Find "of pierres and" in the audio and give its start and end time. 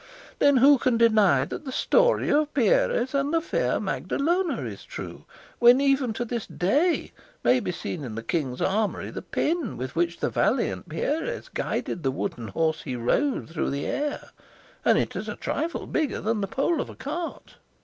2.31-3.31